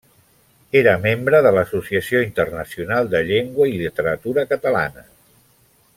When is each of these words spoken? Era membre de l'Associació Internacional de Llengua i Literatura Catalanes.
Era 0.79 0.93
membre 1.03 1.41
de 1.47 1.51
l'Associació 1.57 2.23
Internacional 2.29 3.13
de 3.13 3.23
Llengua 3.29 3.71
i 3.73 3.77
Literatura 3.83 4.47
Catalanes. 4.55 5.11